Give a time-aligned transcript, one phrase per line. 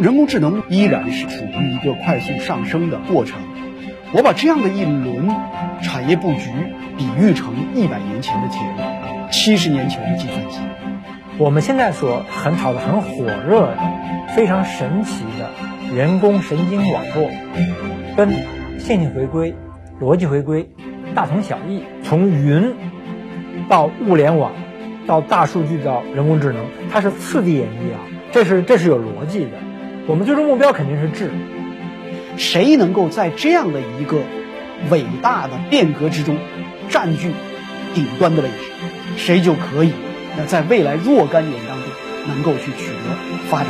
[0.00, 3.40] 人工智能依然是处于一个快速上升的过程。
[4.12, 5.28] 我把这样的一轮
[5.82, 6.50] 产业布局
[6.96, 10.60] 比喻成一百年前的铁路，七十年前的计算机。
[11.36, 13.78] 我们现在所很炒的很火热的、
[14.38, 15.50] 非常神奇的
[15.96, 17.28] 人工神经网络，
[18.16, 18.30] 跟
[18.78, 19.52] 线性回归、
[20.00, 20.70] 逻辑回归
[21.12, 21.82] 大同小异。
[22.04, 22.72] 从云
[23.68, 24.52] 到物联网，
[25.08, 27.98] 到大数据，到人工智能，它是次第演绎啊，
[28.30, 29.50] 这是这是有逻辑的。
[30.06, 31.32] 我们最终目标肯定是智。
[32.36, 34.20] 谁能够在这样的一个
[34.88, 36.38] 伟大的变革之中
[36.88, 37.32] 占据
[37.92, 38.54] 顶端的位置，
[39.16, 39.92] 谁就可以
[40.36, 41.88] 那在未来若干年当中
[42.28, 43.66] 能够去取得发展。